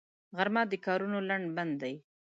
غرمه 0.37 0.63
د 0.71 0.73
کارونو 0.85 1.17
لنډ 1.29 1.45
بند 1.55 1.73
دی 1.81 1.95